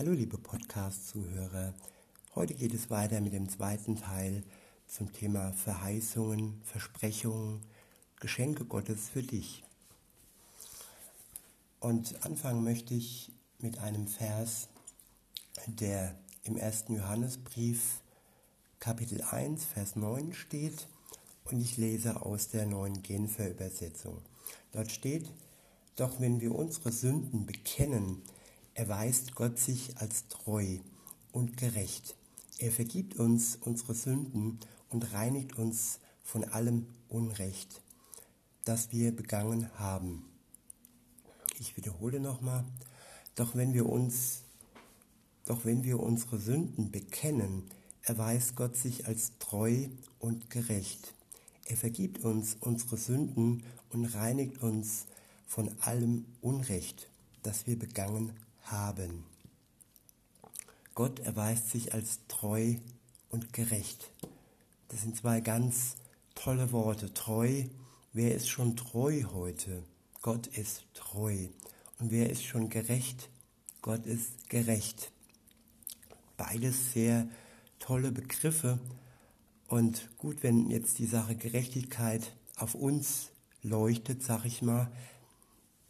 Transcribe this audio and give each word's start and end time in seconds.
Hallo 0.00 0.12
liebe 0.12 0.38
Podcast-Zuhörer. 0.38 1.74
Heute 2.34 2.54
geht 2.54 2.72
es 2.72 2.88
weiter 2.88 3.20
mit 3.20 3.34
dem 3.34 3.50
zweiten 3.50 3.96
Teil 4.00 4.42
zum 4.86 5.12
Thema 5.12 5.52
Verheißungen, 5.52 6.58
Versprechungen, 6.64 7.60
Geschenke 8.18 8.64
Gottes 8.64 9.10
für 9.10 9.22
dich. 9.22 9.62
Und 11.80 12.24
anfangen 12.24 12.64
möchte 12.64 12.94
ich 12.94 13.30
mit 13.58 13.76
einem 13.76 14.06
Vers, 14.06 14.68
der 15.66 16.14
im 16.44 16.56
ersten 16.56 16.96
Johannesbrief 16.96 18.00
Kapitel 18.78 19.20
1, 19.20 19.66
Vers 19.66 19.96
9 19.96 20.32
steht 20.32 20.88
und 21.44 21.60
ich 21.60 21.76
lese 21.76 22.24
aus 22.24 22.48
der 22.48 22.64
neuen 22.64 23.02
Genfer 23.02 23.50
Übersetzung. 23.50 24.22
Dort 24.72 24.90
steht, 24.90 25.30
doch 25.96 26.20
wenn 26.20 26.40
wir 26.40 26.54
unsere 26.54 26.90
Sünden 26.90 27.44
bekennen, 27.44 28.22
erweist 28.74 29.34
Gott 29.34 29.58
sich 29.58 29.96
als 29.98 30.28
treu 30.28 30.78
und 31.32 31.56
gerecht. 31.56 32.16
Er 32.58 32.70
vergibt 32.70 33.16
uns 33.16 33.56
unsere 33.56 33.94
Sünden 33.94 34.58
und 34.88 35.12
reinigt 35.12 35.56
uns 35.56 35.98
von 36.22 36.44
allem 36.44 36.86
Unrecht, 37.08 37.82
das 38.64 38.92
wir 38.92 39.14
begangen 39.14 39.70
haben. 39.78 40.24
Ich 41.58 41.76
wiederhole 41.76 42.20
nochmal, 42.20 42.64
doch 43.34 43.54
wenn 43.54 43.74
wir 43.74 43.86
uns, 43.86 44.42
doch 45.46 45.64
wenn 45.64 45.84
wir 45.84 46.00
unsere 46.00 46.38
Sünden 46.38 46.90
bekennen, 46.90 47.64
erweist 48.02 48.56
Gott 48.56 48.76
sich 48.76 49.06
als 49.06 49.32
treu 49.38 49.88
und 50.18 50.50
gerecht. 50.50 51.14
Er 51.64 51.76
vergibt 51.76 52.24
uns 52.24 52.56
unsere 52.60 52.96
Sünden 52.96 53.62
und 53.90 54.06
reinigt 54.06 54.62
uns 54.62 55.06
von 55.46 55.70
allem 55.80 56.24
Unrecht, 56.40 57.08
das 57.42 57.66
wir 57.66 57.78
begangen 57.78 58.32
haben. 58.70 59.24
Gott 60.94 61.20
erweist 61.20 61.70
sich 61.70 61.94
als 61.94 62.20
treu 62.28 62.76
und 63.28 63.52
gerecht. 63.52 64.12
Das 64.88 65.02
sind 65.02 65.16
zwei 65.16 65.40
ganz 65.40 65.96
tolle 66.34 66.72
Worte. 66.72 67.14
Treu, 67.14 67.64
wer 68.12 68.34
ist 68.34 68.48
schon 68.48 68.76
treu 68.76 69.22
heute? 69.32 69.82
Gott 70.22 70.46
ist 70.48 70.84
treu. 70.94 71.48
Und 71.98 72.10
wer 72.10 72.30
ist 72.30 72.44
schon 72.44 72.68
gerecht? 72.68 73.30
Gott 73.82 74.04
ist 74.06 74.48
gerecht. 74.48 75.12
Beides 76.36 76.92
sehr 76.92 77.28
tolle 77.78 78.12
Begriffe. 78.12 78.78
Und 79.68 80.08
gut, 80.18 80.42
wenn 80.42 80.70
jetzt 80.70 80.98
die 80.98 81.06
Sache 81.06 81.36
Gerechtigkeit 81.36 82.34
auf 82.56 82.74
uns 82.74 83.30
leuchtet, 83.62 84.22
sag 84.22 84.44
ich 84.44 84.62
mal, 84.62 84.90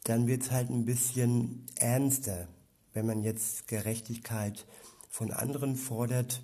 dann 0.05 0.27
wird 0.27 0.42
es 0.42 0.51
halt 0.51 0.70
ein 0.70 0.84
bisschen 0.84 1.67
ernster, 1.77 2.48
wenn 2.92 3.06
man 3.06 3.22
jetzt 3.22 3.69
Gerechtigkeit 3.69 4.66
von 5.08 5.30
anderen 5.30 5.77
fordert 5.77 6.42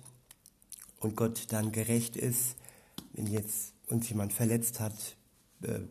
und 0.99 1.15
Gott 1.15 1.47
dann 1.49 1.71
gerecht 1.71 2.15
ist, 2.15 2.55
wenn 3.13 3.27
jetzt 3.27 3.73
uns 3.87 4.09
jemand 4.09 4.33
verletzt 4.33 4.79
hat, 4.79 5.17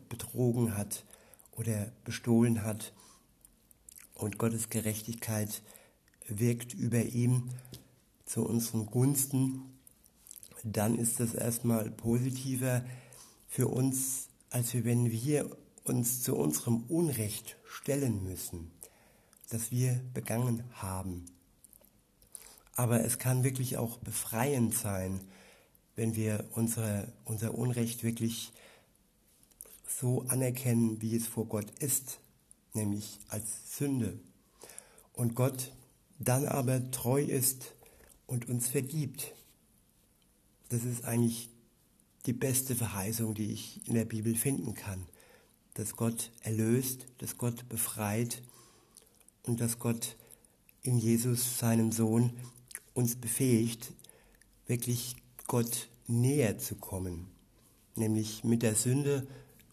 betrogen 0.09 0.77
hat 0.77 1.05
oder 1.51 1.91
bestohlen 2.05 2.63
hat 2.63 2.93
und 4.15 4.37
Gottes 4.37 4.69
Gerechtigkeit 4.69 5.61
wirkt 6.27 6.73
über 6.73 7.03
ihm 7.03 7.49
zu 8.25 8.45
unseren 8.45 8.85
Gunsten, 8.85 9.61
dann 10.63 10.97
ist 10.97 11.19
das 11.19 11.33
erstmal 11.33 11.89
positiver 11.91 12.83
für 13.47 13.67
uns, 13.67 14.27
als 14.49 14.73
wenn 14.73 15.11
wir 15.11 15.49
uns 15.83 16.23
zu 16.23 16.35
unserem 16.35 16.83
Unrecht 16.83 17.57
stellen 17.65 18.23
müssen, 18.23 18.71
das 19.49 19.71
wir 19.71 20.01
begangen 20.13 20.63
haben. 20.73 21.25
Aber 22.75 23.03
es 23.03 23.17
kann 23.17 23.43
wirklich 23.43 23.77
auch 23.77 23.97
befreiend 23.97 24.73
sein, 24.73 25.19
wenn 25.95 26.15
wir 26.15 26.45
unsere, 26.51 27.11
unser 27.25 27.55
Unrecht 27.55 28.03
wirklich 28.03 28.51
so 29.87 30.23
anerkennen, 30.27 31.01
wie 31.01 31.15
es 31.15 31.27
vor 31.27 31.47
Gott 31.47 31.71
ist, 31.79 32.19
nämlich 32.73 33.19
als 33.29 33.77
Sünde. 33.77 34.19
Und 35.13 35.33
Gott 35.33 35.71
dann 36.19 36.45
aber 36.45 36.91
treu 36.91 37.21
ist 37.21 37.73
und 38.27 38.47
uns 38.47 38.67
vergibt. 38.67 39.33
Das 40.69 40.83
ist 40.83 41.05
eigentlich 41.05 41.49
die 42.25 42.33
beste 42.33 42.75
Verheißung, 42.75 43.33
die 43.33 43.51
ich 43.51 43.87
in 43.87 43.95
der 43.95 44.05
Bibel 44.05 44.35
finden 44.35 44.75
kann 44.75 45.07
dass 45.77 45.95
Gott 45.95 46.31
erlöst, 46.41 47.05
dass 47.19 47.37
Gott 47.37 47.69
befreit 47.69 48.41
und 49.47 49.59
dass 49.59 49.79
Gott 49.79 50.17
in 50.81 50.97
Jesus, 50.97 51.59
seinem 51.59 51.91
Sohn, 51.91 52.31
uns 52.93 53.15
befähigt, 53.15 53.93
wirklich 54.65 55.15
Gott 55.47 55.89
näher 56.07 56.57
zu 56.57 56.75
kommen. 56.75 57.27
Nämlich 57.95 58.43
mit 58.43 58.63
der 58.63 58.75
Sünde 58.75 59.27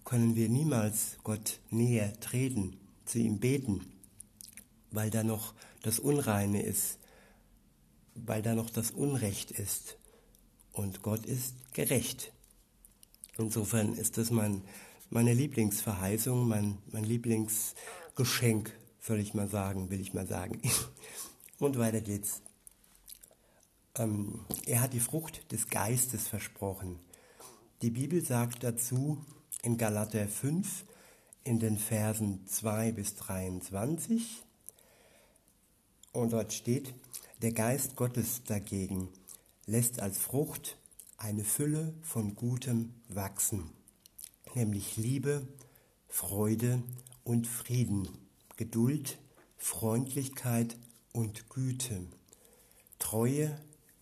können 0.05 0.37
wir 0.37 0.49
niemals 0.49 1.19
Gott 1.23 1.61
näher 1.71 2.19
treten, 2.21 2.77
zu 3.05 3.19
ihm 3.19 3.39
beten, 3.39 3.81
weil 4.91 5.11
da 5.11 5.25
noch 5.25 5.55
das 5.83 5.99
Unreine 5.99 6.63
ist, 6.63 6.99
weil 8.15 8.43
da 8.43 8.55
noch 8.55 8.71
das 8.71 8.91
Unrecht 8.91 9.51
ist. 9.51 9.99
Und 10.73 11.03
Gott 11.03 11.27
ist 11.27 11.55
gerecht. 11.73 12.33
Insofern 13.37 13.95
ist 13.95 14.19
das 14.19 14.31
mein 14.31 14.63
meine 15.15 15.33
Lieblingsverheißung, 15.33 16.49
mein, 16.49 16.79
mein 16.91 17.05
Lieblingsgeschenk, 17.05 18.73
soll 19.05 19.19
ich 19.19 19.35
mal 19.35 19.49
sagen, 19.49 19.91
will 19.91 20.01
ich 20.01 20.15
mal 20.15 20.27
sagen. 20.27 20.61
Und 21.59 21.79
weiter 21.79 22.01
geht's. 22.01 22.41
Ähm, 23.97 24.45
er 24.67 24.81
hat 24.81 24.93
die 24.93 25.01
Frucht 25.01 25.53
des 25.53 25.69
Geistes 25.69 26.27
versprochen. 26.29 26.99
Die 27.83 27.91
Bibel 27.91 28.25
sagt 28.25 28.65
dazu 28.65 29.19
in 29.63 29.77
Galater 29.77 30.27
5 30.27 30.85
in 31.45 31.61
den 31.61 31.77
Versen 31.77 32.47
2 32.47 32.93
bis 32.93 33.15
23 33.17 34.43
und 36.13 36.33
dort 36.33 36.53
steht, 36.53 36.95
der 37.43 37.53
Geist 37.53 37.97
Gottes 37.97 38.45
dagegen 38.45 39.09
lässt 39.67 40.01
als 40.01 40.19
Frucht 40.19 40.79
eine 41.19 41.45
Fülle 41.45 41.93
von 42.03 42.35
Gutem 42.35 42.95
wachsen 43.09 43.71
nämlich 44.55 44.97
Liebe, 44.97 45.47
Freude 46.09 46.83
und 47.25 47.47
Frieden, 47.47 48.09
Geduld, 48.57 49.19
Freundlichkeit 49.57 50.77
und 51.13 51.49
Güte, 51.51 52.07
Treue, 53.01 53.61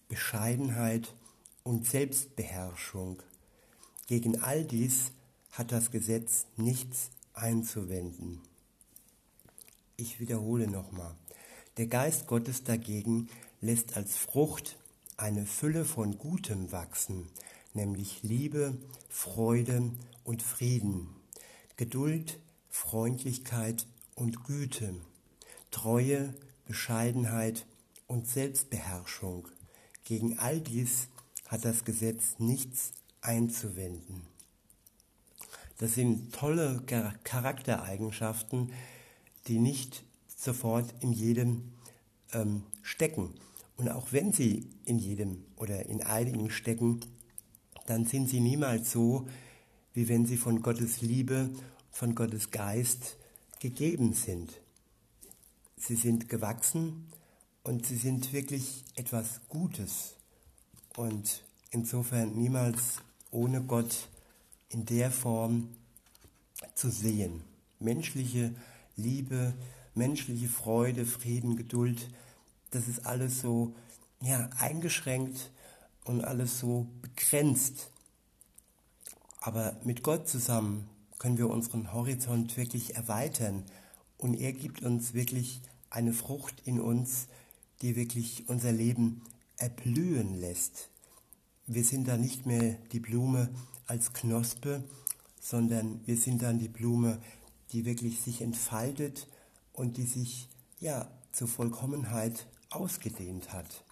Bescheidenheit 0.09 1.15
und 1.63 1.87
Selbstbeherrschung. 1.87 3.23
Gegen 4.09 4.43
all 4.43 4.65
dies 4.65 5.13
hat 5.53 5.73
das 5.73 5.91
Gesetz 5.91 6.45
nichts 6.57 7.11
einzuwenden. 7.33 8.43
Ich 9.97 10.21
wiederhole 10.21 10.69
nochmal. 10.69 11.15
Der 11.79 11.87
Geist 11.87 12.27
Gottes 12.27 12.63
dagegen 12.63 13.31
lässt 13.63 13.97
als 13.97 14.17
Frucht 14.17 14.77
eine 15.17 15.47
Fülle 15.47 15.87
von 15.87 16.19
Gutem 16.19 16.73
wachsen, 16.73 17.31
nämlich 17.73 18.23
Liebe, 18.23 18.77
Freude 19.09 19.93
und 20.25 20.43
Frieden, 20.43 21.09
Geduld, 21.77 22.39
Freundlichkeit 22.69 23.87
und 24.15 24.45
Güte, 24.45 24.95
Treue, 25.71 26.35
Bescheidenheit 26.67 27.67
und 28.07 28.27
Selbstbeherrschung. 28.29 29.49
Gegen 30.05 30.39
all 30.39 30.61
dies 30.61 31.09
hat 31.49 31.65
das 31.65 31.85
Gesetz 31.85 32.39
nichts 32.39 32.93
einzuwenden. 33.21 34.23
Das 35.79 35.95
sind 35.95 36.35
tolle 36.35 36.83
Charaktereigenschaften, 37.25 38.73
die 39.49 39.59
nicht 39.59 40.05
sofort 40.37 40.95
in 41.01 41.13
jedem 41.13 41.73
ähm, 42.33 42.63
stecken. 42.83 43.35
Und 43.77 43.89
auch 43.89 44.13
wenn 44.13 44.33
sie 44.33 44.71
in 44.85 44.99
jedem 44.99 45.45
oder 45.57 45.87
in 45.87 46.03
einigen 46.03 46.51
stecken, 46.51 47.01
dann 47.87 48.05
sind 48.05 48.29
sie 48.29 48.41
niemals 48.41 48.93
so, 48.93 49.27
wie 49.95 50.09
wenn 50.09 50.27
sie 50.27 50.37
von 50.37 50.63
Gottes 50.63 51.01
Liebe, 51.01 51.51
von 51.91 52.15
Gottes 52.15 52.51
Geist 52.51 53.17
gegeben 53.63 54.13
sind. 54.13 54.61
Sie 55.77 55.95
sind 55.95 56.29
gewachsen 56.29 57.07
und 57.63 57.87
sie 57.87 57.97
sind 57.97 58.33
wirklich 58.33 58.83
etwas 58.97 59.41
Gutes 59.49 60.15
und 60.97 61.45
insofern 61.71 62.35
niemals 62.35 62.97
ohne 63.31 63.63
Gott 63.63 64.09
in 64.69 64.85
der 64.85 65.13
Form 65.13 65.69
zu 66.75 66.91
sehen. 66.91 67.45
Menschliche 67.79 68.53
Liebe, 68.97 69.55
menschliche 69.95 70.49
Freude, 70.49 71.07
Frieden, 71.07 71.57
Geduld, 71.57 72.09
das 72.73 72.89
ist 72.89 73.07
alles 73.07 73.41
so 73.43 73.77
ja, 74.21 74.51
eingeschränkt 74.59 75.53
und 76.05 76.25
alles 76.25 76.59
so 76.59 76.89
begrenzt. 77.01 77.91
Aber 79.41 79.77
mit 79.85 80.03
Gott 80.03 80.29
zusammen 80.29 80.89
können 81.23 81.39
wir 81.39 81.51
unseren 81.51 81.93
Horizont 81.93 82.57
wirklich 82.57 82.97
erweitern 82.97 83.63
und 84.19 84.35
er 84.35 84.53
gibt 84.53 84.83
uns 84.83 85.15
wirklich 85.15 85.63
eine 85.89 86.13
Frucht 86.13 86.61
in 86.65 86.81
uns, 86.81 87.29
die 87.81 87.95
wirklich 87.95 88.49
unser 88.49 88.73
Leben 88.73 89.23
erblühen 89.57 90.35
lässt. 90.35 90.91
Wir 91.69 91.85
sind 91.85 92.09
dann 92.09 92.23
nicht 92.23 92.45
mehr 92.45 92.77
die 92.91 92.99
Blume 92.99 93.51
als 93.87 94.13
Knospe, 94.13 94.83
sondern 95.41 96.05
wir 96.07 96.17
sind 96.17 96.43
dann 96.43 96.59
die 96.59 96.69
Blume, 96.69 97.23
die 97.71 97.85
wirklich 97.85 98.21
sich 98.21 98.43
entfaltet 98.43 99.29
und 99.73 99.99
die 99.99 100.07
sich 100.07 100.49
ja 100.81 101.09
zur 101.31 101.47
Vollkommenheit 101.47 102.49
ausgedehnt 102.71 103.53
hat. 103.53 103.85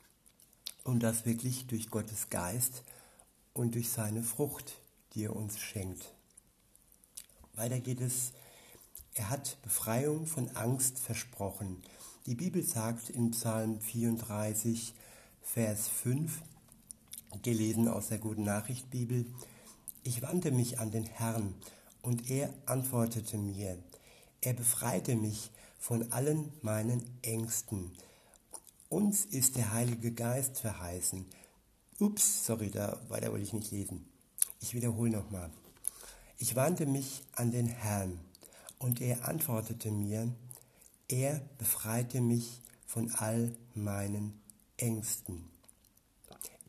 Und 0.82 1.04
das 1.04 1.26
wirklich 1.26 1.68
durch 1.68 1.90
Gottes 1.90 2.28
Geist 2.28 2.82
und 3.52 3.76
durch 3.76 3.88
seine 3.88 4.24
Frucht, 4.24 4.80
die 5.14 5.26
er 5.26 5.36
uns 5.36 5.60
schenkt. 5.60 6.12
Weiter 7.60 7.80
geht 7.80 8.00
es, 8.00 8.32
er 9.12 9.28
hat 9.28 9.58
Befreiung 9.60 10.24
von 10.24 10.48
Angst 10.56 10.98
versprochen. 10.98 11.82
Die 12.24 12.34
Bibel 12.34 12.62
sagt 12.62 13.10
in 13.10 13.32
Psalm 13.32 13.82
34, 13.82 14.94
Vers 15.42 15.88
5, 15.88 16.40
gelesen 17.42 17.86
aus 17.86 18.08
der 18.08 18.16
Guten 18.16 18.44
Nachricht 18.44 18.90
Bibel, 18.90 19.26
ich 20.04 20.22
wandte 20.22 20.52
mich 20.52 20.78
an 20.78 20.90
den 20.90 21.04
Herrn 21.04 21.54
und 22.00 22.30
er 22.30 22.48
antwortete 22.64 23.36
mir. 23.36 23.76
Er 24.40 24.54
befreite 24.54 25.14
mich 25.14 25.50
von 25.78 26.12
allen 26.12 26.50
meinen 26.62 27.04
Ängsten. 27.20 27.92
Uns 28.88 29.26
ist 29.26 29.56
der 29.56 29.70
Heilige 29.74 30.12
Geist 30.12 30.60
verheißen. 30.60 31.26
Ups, 31.98 32.46
sorry, 32.46 32.70
da 32.70 32.98
weiter 33.10 33.30
wollte 33.32 33.44
ich 33.44 33.52
nicht 33.52 33.70
lesen. 33.70 34.08
Ich 34.62 34.72
wiederhole 34.72 35.10
nochmal. 35.10 35.50
Ich 36.42 36.56
wandte 36.56 36.86
mich 36.86 37.22
an 37.36 37.50
den 37.50 37.66
Herrn 37.66 38.18
und 38.78 39.02
er 39.02 39.28
antwortete 39.28 39.90
mir, 39.90 40.32
er 41.06 41.42
befreite 41.58 42.22
mich 42.22 42.62
von 42.86 43.10
all 43.10 43.54
meinen 43.74 44.40
Ängsten. 44.78 45.50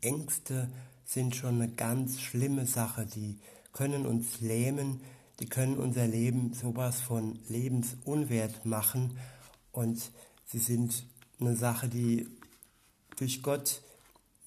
Ängste 0.02 0.70
sind 1.06 1.38
schon 1.38 1.62
eine 1.62 1.72
ganz 1.72 2.20
schlimme 2.20 2.66
Sache, 2.66 3.06
die 3.06 3.40
können 3.72 4.06
uns 4.06 4.42
lähmen, 4.42 5.00
die 5.40 5.46
können 5.46 5.78
unser 5.78 6.06
Leben 6.06 6.54
sowas 6.54 7.00
von 7.00 7.40
lebensunwert 7.48 8.66
machen 8.66 9.18
und 9.72 10.12
sie 10.48 10.60
sind 10.60 11.06
eine 11.40 11.56
Sache, 11.56 11.88
die 11.88 12.28
durch 13.16 13.42
Gott 13.42 13.82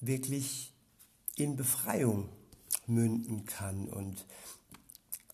wirklich 0.01 0.71
in 1.35 1.55
Befreiung 1.55 2.29
münden 2.85 3.45
kann. 3.47 3.87
Und 3.87 4.23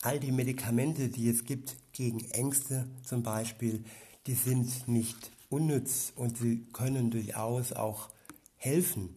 all 0.02 0.20
die 0.20 0.32
Medikamente, 0.32 1.10
die 1.10 1.30
es 1.30 1.46
gibt 1.46 1.78
gegen 1.94 2.20
Ängste 2.32 2.88
zum 3.04 3.24
Beispiel, 3.24 3.84
die 4.28 4.34
sind 4.34 4.88
nicht 4.88 5.32
unnütz 5.50 6.14
und 6.16 6.38
sie 6.38 6.66
können 6.74 7.12
durchaus 7.12 7.74
auch 7.74 8.10
helfen. 8.58 9.16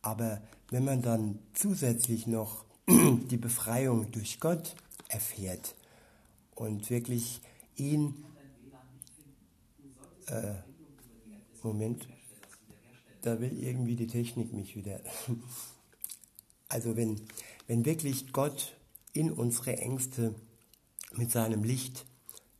Aber 0.00 0.42
wenn 0.70 0.84
man 0.84 1.02
dann 1.02 1.38
zusätzlich 1.54 2.26
noch 2.26 2.64
die 2.88 3.36
Befreiung 3.36 4.10
durch 4.10 4.40
Gott 4.40 4.74
erfährt 5.08 5.74
und 6.54 6.90
wirklich 6.90 7.40
ihn, 7.76 8.24
äh, 10.26 10.54
Moment, 11.62 12.08
da 13.20 13.40
will 13.40 13.56
irgendwie 13.62 13.96
die 13.96 14.06
Technik 14.06 14.52
mich 14.52 14.76
wieder. 14.76 15.00
Also 16.68 16.96
wenn, 16.96 17.20
wenn 17.66 17.84
wirklich 17.84 18.32
Gott 18.32 18.72
in 19.12 19.30
unsere 19.30 19.76
Ängste 19.76 20.34
mit 21.14 21.30
seinem 21.30 21.64
Licht 21.64 22.06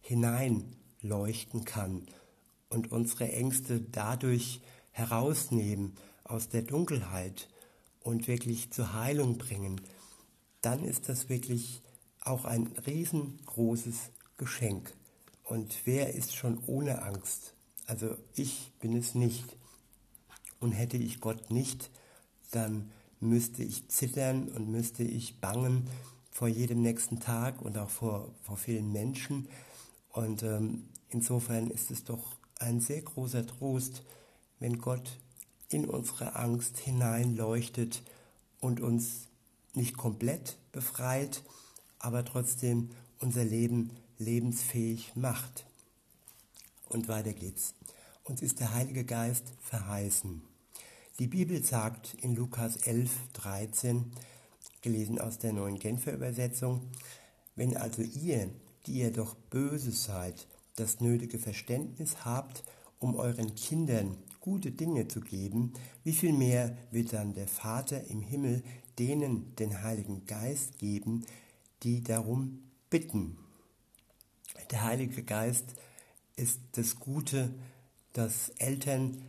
hineinleuchten 0.00 1.64
kann 1.64 2.06
und 2.68 2.92
unsere 2.92 3.30
Ängste 3.32 3.80
dadurch 3.80 4.60
herausnehmen 4.90 5.96
aus 6.24 6.48
der 6.48 6.62
Dunkelheit 6.62 7.48
und 8.00 8.26
wirklich 8.28 8.70
zur 8.70 8.94
Heilung 8.94 9.38
bringen, 9.38 9.80
dann 10.60 10.84
ist 10.84 11.08
das 11.08 11.28
wirklich 11.28 11.82
auch 12.20 12.44
ein 12.44 12.68
riesengroßes 12.86 14.10
Geschenk. 14.36 14.94
Und 15.44 15.74
wer 15.84 16.14
ist 16.14 16.34
schon 16.34 16.58
ohne 16.66 17.02
Angst? 17.02 17.54
Also 17.86 18.16
ich 18.34 18.72
bin 18.80 18.96
es 18.96 19.14
nicht. 19.14 19.56
Und 20.60 20.72
hätte 20.72 20.96
ich 20.96 21.20
Gott 21.20 21.50
nicht, 21.50 21.90
dann 22.52 22.92
müsste 23.18 23.62
ich 23.64 23.88
zittern 23.88 24.48
und 24.48 24.70
müsste 24.70 25.02
ich 25.02 25.40
bangen 25.40 25.88
vor 26.32 26.48
jedem 26.48 26.82
nächsten 26.82 27.20
Tag 27.20 27.62
und 27.62 27.78
auch 27.78 27.90
vor, 27.90 28.34
vor 28.42 28.56
vielen 28.56 28.90
Menschen. 28.90 29.48
Und 30.10 30.42
ähm, 30.42 30.88
insofern 31.10 31.70
ist 31.70 31.90
es 31.90 32.04
doch 32.04 32.36
ein 32.58 32.80
sehr 32.80 33.02
großer 33.02 33.46
Trost, 33.46 34.02
wenn 34.58 34.78
Gott 34.78 35.18
in 35.68 35.84
unsere 35.84 36.34
Angst 36.34 36.78
hineinleuchtet 36.78 38.02
und 38.60 38.80
uns 38.80 39.28
nicht 39.74 39.96
komplett 39.96 40.56
befreit, 40.72 41.42
aber 41.98 42.24
trotzdem 42.24 42.90
unser 43.20 43.44
Leben 43.44 43.90
lebensfähig 44.18 45.12
macht. 45.14 45.66
Und 46.88 47.08
weiter 47.08 47.32
geht's. 47.32 47.74
Uns 48.24 48.42
ist 48.42 48.60
der 48.60 48.72
Heilige 48.72 49.04
Geist 49.04 49.52
verheißen. 49.60 50.42
Die 51.18 51.26
Bibel 51.26 51.62
sagt 51.62 52.14
in 52.14 52.34
Lukas 52.34 52.76
11, 52.76 53.10
13, 53.34 54.12
gelesen 54.80 55.20
aus 55.20 55.38
der 55.38 55.52
neuen 55.52 55.78
Genfer 55.78 56.12
Übersetzung, 56.12 56.80
wenn 57.54 57.76
also 57.76 58.02
ihr, 58.02 58.50
die 58.86 58.92
ihr 58.92 59.12
doch 59.12 59.34
böse 59.34 59.92
seid, 59.92 60.46
das 60.76 61.00
nötige 61.00 61.38
Verständnis 61.38 62.24
habt, 62.24 62.64
um 62.98 63.14
euren 63.14 63.54
Kindern 63.54 64.16
gute 64.40 64.72
Dinge 64.72 65.06
zu 65.08 65.20
geben, 65.20 65.72
wie 66.02 66.12
viel 66.12 66.32
mehr 66.32 66.76
wird 66.90 67.12
dann 67.12 67.34
der 67.34 67.48
Vater 67.48 68.04
im 68.08 68.22
Himmel 68.22 68.62
denen 68.98 69.54
den 69.56 69.82
Heiligen 69.82 70.26
Geist 70.26 70.78
geben, 70.78 71.24
die 71.82 72.02
darum 72.02 72.62
bitten. 72.90 73.38
Der 74.70 74.82
Heilige 74.82 75.22
Geist 75.22 75.74
ist 76.36 76.60
das 76.72 76.98
Gute, 76.98 77.54
das 78.12 78.50
Eltern 78.58 79.22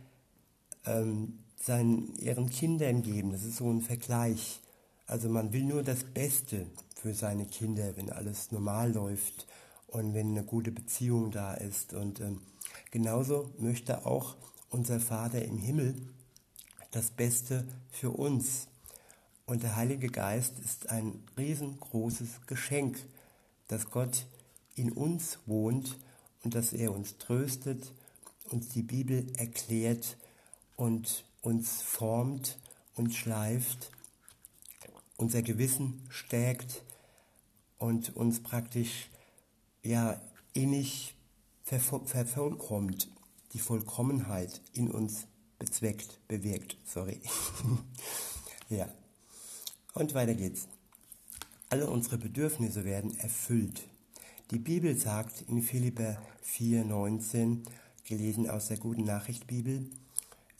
ähm, 0.84 1.38
seinen, 1.56 2.14
ihren 2.16 2.50
Kindern 2.50 3.02
geben. 3.02 3.32
Das 3.32 3.44
ist 3.44 3.56
so 3.56 3.70
ein 3.70 3.80
Vergleich. 3.80 4.60
Also 5.06 5.28
man 5.28 5.52
will 5.52 5.64
nur 5.64 5.82
das 5.82 6.04
Beste 6.04 6.66
für 6.96 7.14
seine 7.14 7.46
Kinder, 7.46 7.96
wenn 7.96 8.10
alles 8.10 8.52
normal 8.52 8.92
läuft 8.92 9.46
und 9.88 10.14
wenn 10.14 10.30
eine 10.30 10.44
gute 10.44 10.72
Beziehung 10.72 11.30
da 11.30 11.54
ist. 11.54 11.92
Und 11.92 12.20
ähm, 12.20 12.40
genauso 12.90 13.52
möchte 13.58 14.06
auch 14.06 14.36
unser 14.70 15.00
Vater 15.00 15.44
im 15.44 15.58
Himmel 15.58 15.94
das 16.90 17.10
Beste 17.10 17.66
für 17.90 18.10
uns. 18.10 18.68
Und 19.46 19.62
der 19.62 19.76
Heilige 19.76 20.08
Geist 20.08 20.58
ist 20.64 20.88
ein 20.88 21.22
riesengroßes 21.36 22.46
Geschenk, 22.46 22.98
dass 23.68 23.90
Gott 23.90 24.26
in 24.74 24.90
uns 24.90 25.38
wohnt 25.46 25.98
und 26.42 26.54
dass 26.54 26.72
er 26.72 26.92
uns 26.92 27.18
tröstet, 27.18 27.92
uns 28.50 28.68
die 28.70 28.82
Bibel 28.82 29.26
erklärt 29.36 30.16
und 30.76 31.24
uns 31.42 31.82
formt 31.82 32.58
und 32.94 33.14
schleift, 33.14 33.90
unser 35.16 35.42
Gewissen 35.42 36.02
stärkt 36.08 36.82
und 37.78 38.16
uns 38.16 38.42
praktisch 38.42 39.10
ja 39.82 40.20
innig 40.52 41.14
vervollkommt, 41.62 43.08
die 43.52 43.58
Vollkommenheit 43.58 44.60
in 44.72 44.90
uns 44.90 45.26
bezweckt, 45.58 46.18
bewirkt, 46.28 46.76
sorry. 46.84 47.20
ja. 48.68 48.88
Und 49.94 50.14
weiter 50.14 50.34
geht's. 50.34 50.68
Alle 51.70 51.88
unsere 51.88 52.18
Bedürfnisse 52.18 52.84
werden 52.84 53.18
erfüllt. 53.18 53.88
Die 54.50 54.58
Bibel 54.58 54.96
sagt 54.96 55.42
in 55.48 55.62
Philipper 55.62 56.20
4,19, 56.44 57.60
gelesen 58.04 58.48
aus 58.50 58.68
der 58.68 58.76
Guten 58.76 59.04
Nachricht 59.04 59.46
Bibel, 59.46 59.88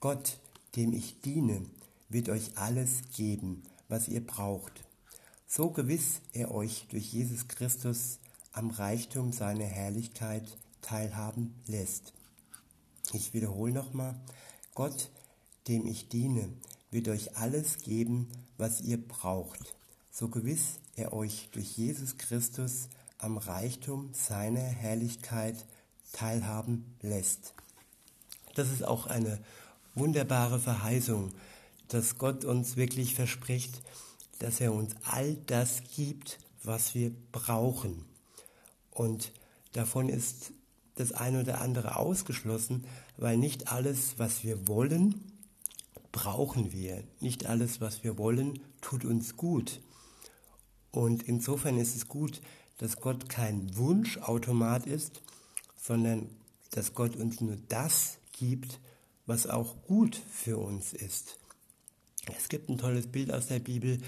Gott, 0.01 0.39
dem 0.77 0.93
ich 0.93 1.21
diene, 1.21 1.63
wird 2.09 2.29
euch 2.29 2.57
alles 2.57 3.03
geben, 3.17 3.63
was 3.89 4.09
ihr 4.09 4.25
braucht. 4.25 4.85
So 5.47 5.71
gewiss 5.71 6.21
er 6.33 6.53
euch 6.53 6.87
durch 6.91 7.13
Jesus 7.13 7.49
Christus 7.49 8.19
am 8.53 8.71
Reichtum 8.71 9.33
seiner 9.33 9.65
Herrlichkeit 9.65 10.59
teilhaben 10.81 11.55
lässt. 11.67 12.13
Ich 13.13 13.35
wiederhole 13.35 13.73
nochmal, 13.73 14.15
Gott, 14.75 15.11
dem 15.69 15.87
ich 15.87 16.09
diene, 16.09 16.49
wird 16.91 17.09
euch 17.09 17.37
alles 17.37 17.79
geben, 17.79 18.29
was 18.59 18.81
ihr 18.81 18.97
braucht, 18.97 19.77
so 20.11 20.29
gewiss 20.29 20.81
er 20.97 21.13
euch 21.13 21.49
durch 21.53 21.77
Jesus 21.77 22.17
Christus 22.19 22.89
am 23.19 23.37
Reichtum 23.37 24.11
seiner 24.13 24.61
Herrlichkeit 24.61 25.67
teilhaben 26.13 26.97
lässt. 27.01 27.55
Das 28.55 28.71
ist 28.71 28.85
auch 28.85 29.07
eine 29.07 29.43
wunderbare 29.95 30.61
Verheißung, 30.61 31.33
dass 31.89 32.19
Gott 32.19 32.45
uns 32.45 32.77
wirklich 32.77 33.15
verspricht, 33.15 33.83
dass 34.39 34.61
er 34.61 34.73
uns 34.73 34.95
all 35.05 35.37
das 35.47 35.83
gibt, 35.95 36.39
was 36.63 36.95
wir 36.95 37.13
brauchen. 37.33 38.05
Und 38.91 39.33
davon 39.73 40.09
ist 40.09 40.53
das 40.95 41.13
eine 41.13 41.41
oder 41.41 41.61
andere 41.61 41.97
ausgeschlossen, 41.97 42.85
weil 43.17 43.37
nicht 43.37 43.69
alles, 43.73 44.19
was 44.19 44.45
wir 44.45 44.69
wollen, 44.69 45.33
brauchen 46.13 46.73
wir. 46.73 47.03
Nicht 47.21 47.47
alles, 47.47 47.81
was 47.81 48.05
wir 48.05 48.19
wollen, 48.19 48.61
tut 48.81 49.05
uns 49.05 49.37
gut. 49.37 49.81
Und 50.93 51.25
insofern 51.25 51.79
ist 51.79 51.97
es 51.97 52.09
gut, 52.09 52.41
dass 52.79 53.01
Gott 53.01 53.29
kein 53.29 53.77
Wunschautomat 53.77 54.87
ist, 54.87 55.23
sondern 55.81 56.29
dass 56.71 56.95
Gott 56.95 57.17
uns 57.17 57.41
nur 57.41 57.57
das 57.69 58.19
gibt, 58.33 58.81
was 59.27 59.47
auch 59.47 59.83
gut 59.87 60.21
für 60.31 60.59
uns 60.59 60.93
ist. 60.93 61.39
Es 62.37 62.49
gibt 62.49 62.69
ein 62.69 62.79
tolles 62.79 63.07
Bild 63.07 63.33
aus 63.33 63.47
der 63.49 63.59
Bibel, 63.59 64.01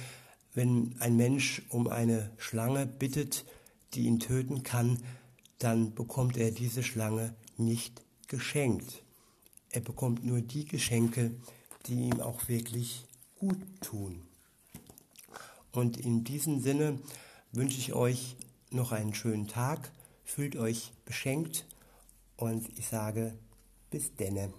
wenn 0.55 0.95
ein 1.01 1.17
Mensch 1.17 1.63
um 1.69 1.87
eine 1.87 2.31
Schlange 2.39 2.87
bittet, 2.87 3.45
die 3.95 4.07
ihn 4.07 4.21
töten 4.21 4.63
kann, 4.63 5.03
dann 5.59 5.95
bekommt 5.95 6.37
er 6.37 6.51
diese 6.51 6.83
Schlange 6.83 7.35
nicht 7.57 8.03
geschenkt. 8.29 9.03
Er 9.71 9.81
bekommt 9.81 10.25
nur 10.25 10.41
die 10.41 10.65
Geschenke, 10.65 11.33
die 11.87 12.09
ihm 12.09 12.21
auch 12.21 12.49
wirklich 12.49 13.05
gut 13.39 13.59
tun. 13.81 14.23
Und 15.73 15.99
in 15.99 16.25
diesem 16.25 16.61
Sinne 16.61 16.99
wünsche 17.53 17.79
ich 17.79 17.93
euch 17.93 18.37
noch 18.71 18.93
einen 18.93 19.15
schönen 19.15 19.49
Tag, 19.49 19.93
fühlt 20.25 20.57
euch 20.57 20.93
beschenkt 21.05 21.67
und 22.37 22.67
ich 22.79 22.87
sage 22.87 23.35
bis 23.91 24.15
denne. 24.15 24.53